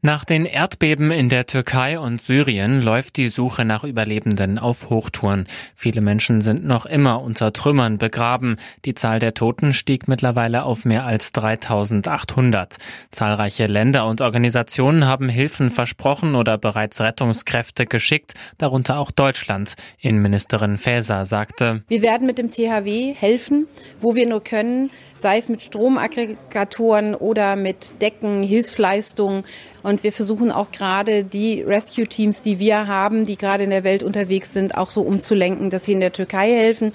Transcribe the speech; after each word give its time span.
Nach 0.00 0.24
den 0.24 0.44
Erdbeben 0.44 1.10
in 1.10 1.28
der 1.28 1.46
Türkei 1.46 1.98
und 1.98 2.22
Syrien 2.22 2.80
läuft 2.82 3.16
die 3.16 3.26
Suche 3.26 3.64
nach 3.64 3.82
Überlebenden 3.82 4.56
auf 4.56 4.90
Hochtouren. 4.90 5.48
Viele 5.74 6.00
Menschen 6.02 6.40
sind 6.40 6.64
noch 6.64 6.86
immer 6.86 7.20
unter 7.20 7.52
Trümmern 7.52 7.98
begraben. 7.98 8.58
Die 8.84 8.94
Zahl 8.94 9.18
der 9.18 9.34
Toten 9.34 9.74
stieg 9.74 10.06
mittlerweile 10.06 10.62
auf 10.62 10.84
mehr 10.84 11.04
als 11.04 11.32
3800. 11.32 12.76
Zahlreiche 13.10 13.66
Länder 13.66 14.06
und 14.06 14.20
Organisationen 14.20 15.04
haben 15.04 15.28
Hilfen 15.28 15.72
versprochen 15.72 16.36
oder 16.36 16.58
bereits 16.58 17.00
Rettungskräfte 17.00 17.86
geschickt, 17.86 18.34
darunter 18.56 19.00
auch 19.00 19.10
Deutschland. 19.10 19.74
Innenministerin 19.98 20.78
Faeser 20.78 21.24
sagte, 21.24 21.82
Wir 21.88 22.02
werden 22.02 22.28
mit 22.28 22.38
dem 22.38 22.52
THW 22.52 23.14
helfen, 23.14 23.66
wo 24.00 24.14
wir 24.14 24.28
nur 24.28 24.44
können, 24.44 24.92
sei 25.16 25.38
es 25.38 25.48
mit 25.48 25.64
Stromaggregatoren 25.64 27.16
oder 27.16 27.56
mit 27.56 28.00
Decken, 28.00 28.44
Hilfsleistungen. 28.44 29.42
Und 29.88 30.02
wir 30.02 30.12
versuchen 30.12 30.52
auch 30.52 30.70
gerade 30.70 31.24
die 31.24 31.62
Rescue-Teams, 31.62 32.42
die 32.42 32.58
wir 32.58 32.86
haben, 32.86 33.24
die 33.24 33.38
gerade 33.38 33.64
in 33.64 33.70
der 33.70 33.84
Welt 33.84 34.02
unterwegs 34.02 34.52
sind, 34.52 34.76
auch 34.76 34.90
so 34.90 35.00
umzulenken, 35.00 35.70
dass 35.70 35.86
sie 35.86 35.92
in 35.92 36.00
der 36.00 36.12
Türkei 36.12 36.50
helfen. 36.50 36.92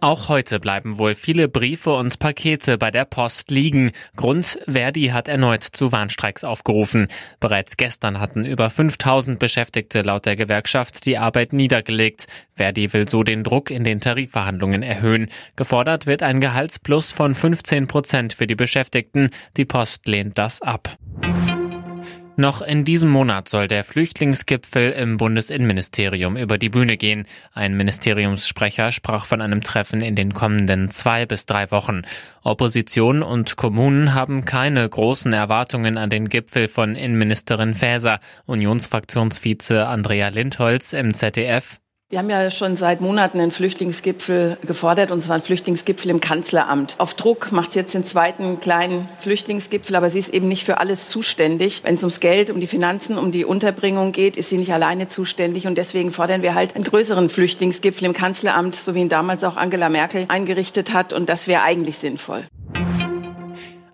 Auch 0.00 0.28
heute 0.28 0.60
bleiben 0.60 0.98
wohl 0.98 1.14
viele 1.14 1.48
Briefe 1.48 1.94
und 1.94 2.18
Pakete 2.18 2.76
bei 2.76 2.90
der 2.90 3.06
Post 3.06 3.50
liegen. 3.50 3.92
Grund, 4.14 4.58
Verdi 4.66 5.06
hat 5.06 5.26
erneut 5.26 5.64
zu 5.64 5.90
Warnstreiks 5.90 6.44
aufgerufen. 6.44 7.08
Bereits 7.40 7.78
gestern 7.78 8.20
hatten 8.20 8.44
über 8.44 8.68
5000 8.68 9.38
Beschäftigte 9.38 10.02
laut 10.02 10.26
der 10.26 10.36
Gewerkschaft 10.36 11.06
die 11.06 11.16
Arbeit 11.16 11.54
niedergelegt. 11.54 12.26
Verdi 12.54 12.92
will 12.92 13.08
so 13.08 13.22
den 13.22 13.42
Druck 13.42 13.70
in 13.70 13.84
den 13.84 14.02
Tarifverhandlungen 14.02 14.82
erhöhen. 14.82 15.30
Gefordert 15.56 16.04
wird 16.04 16.22
ein 16.22 16.40
Gehaltsplus 16.42 17.10
von 17.10 17.34
15 17.34 17.88
Prozent 17.88 18.34
für 18.34 18.46
die 18.46 18.54
Beschäftigten. 18.54 19.30
Die 19.56 19.64
Post 19.64 20.06
lehnt 20.06 20.36
das 20.36 20.60
ab. 20.60 20.98
Noch 22.40 22.62
in 22.62 22.84
diesem 22.84 23.10
Monat 23.10 23.48
soll 23.48 23.66
der 23.66 23.82
Flüchtlingsgipfel 23.82 24.92
im 24.92 25.16
Bundesinnenministerium 25.16 26.36
über 26.36 26.56
die 26.56 26.68
Bühne 26.68 26.96
gehen. 26.96 27.26
Ein 27.52 27.76
Ministeriumssprecher 27.76 28.92
sprach 28.92 29.26
von 29.26 29.40
einem 29.40 29.60
Treffen 29.60 30.00
in 30.00 30.14
den 30.14 30.32
kommenden 30.32 30.88
zwei 30.88 31.26
bis 31.26 31.46
drei 31.46 31.72
Wochen. 31.72 32.02
Opposition 32.44 33.24
und 33.24 33.56
Kommunen 33.56 34.14
haben 34.14 34.44
keine 34.44 34.88
großen 34.88 35.32
Erwartungen 35.32 35.98
an 35.98 36.10
den 36.10 36.28
Gipfel 36.28 36.68
von 36.68 36.94
Innenministerin 36.94 37.74
Faeser. 37.74 38.20
Unionsfraktionsvize 38.46 39.88
Andrea 39.88 40.28
Lindholz 40.28 40.92
im 40.92 41.14
ZDF. 41.14 41.80
Wir 42.10 42.20
haben 42.20 42.30
ja 42.30 42.50
schon 42.50 42.74
seit 42.74 43.02
Monaten 43.02 43.38
einen 43.38 43.50
Flüchtlingsgipfel 43.50 44.56
gefordert, 44.66 45.10
und 45.10 45.22
zwar 45.22 45.34
einen 45.34 45.44
Flüchtlingsgipfel 45.44 46.10
im 46.10 46.20
Kanzleramt. 46.20 46.94
Auf 46.96 47.12
Druck 47.12 47.52
macht 47.52 47.72
sie 47.72 47.80
jetzt 47.80 47.92
den 47.92 48.06
zweiten 48.06 48.60
kleinen 48.60 49.06
Flüchtlingsgipfel, 49.18 49.94
aber 49.94 50.08
sie 50.08 50.20
ist 50.20 50.30
eben 50.30 50.48
nicht 50.48 50.64
für 50.64 50.78
alles 50.78 51.08
zuständig. 51.08 51.82
Wenn 51.84 51.96
es 51.96 52.00
ums 52.00 52.20
Geld, 52.20 52.48
um 52.48 52.60
die 52.60 52.66
Finanzen, 52.66 53.18
um 53.18 53.30
die 53.30 53.44
Unterbringung 53.44 54.12
geht, 54.12 54.38
ist 54.38 54.48
sie 54.48 54.56
nicht 54.56 54.72
alleine 54.72 55.08
zuständig. 55.08 55.66
Und 55.66 55.76
deswegen 55.76 56.10
fordern 56.10 56.40
wir 56.40 56.54
halt 56.54 56.76
einen 56.76 56.84
größeren 56.84 57.28
Flüchtlingsgipfel 57.28 58.06
im 58.06 58.14
Kanzleramt, 58.14 58.74
so 58.74 58.94
wie 58.94 59.00
ihn 59.00 59.10
damals 59.10 59.44
auch 59.44 59.58
Angela 59.58 59.90
Merkel 59.90 60.24
eingerichtet 60.28 60.94
hat. 60.94 61.12
Und 61.12 61.28
das 61.28 61.46
wäre 61.46 61.60
eigentlich 61.60 61.98
sinnvoll. 61.98 62.46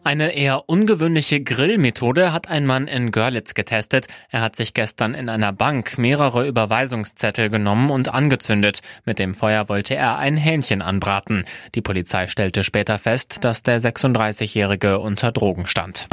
Eine 0.05 0.35
eher 0.35 0.69
ungewöhnliche 0.69 1.43
Grillmethode 1.43 2.35
hat 2.35 2.51
ein 2.51 2.67
Mann 2.67 2.89
in 2.89 3.11
Görlitz 3.11 3.55
getestet. 3.55 4.07
Er 4.29 4.43
hat 4.43 4.55
sich 4.55 4.75
gestern 4.75 5.15
in 5.15 5.31
einer 5.31 5.51
Bank 5.51 5.97
mehrere 5.97 6.47
Überweisungszettel 6.47 7.49
genommen 7.49 7.89
und 7.89 8.13
angezündet. 8.13 8.83
Mit 9.07 9.19
dem 9.19 9.33
Feuer 9.33 9.71
wollte 9.71 9.97
er 9.97 10.19
ein 10.19 10.37
Hähnchen 10.37 10.83
anbraten. 10.83 11.47
Die 11.75 11.81
Polizei 11.81 12.29
stellte 12.29 12.65
später 12.65 12.99
fest, 12.99 13.45
dass 13.45 13.63
der 13.63 13.81
36-Jährige 13.81 14.99
unter 14.99 15.33
Drogen 15.33 15.67
stand. 15.67 16.07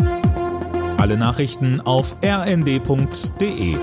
Alle 0.97 1.17
Nachrichten 1.17 1.81
auf 1.81 2.15
rnd.de 2.23 3.75